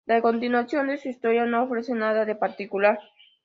[0.07, 2.97] La continuación de su historia no ofrece nada de particular.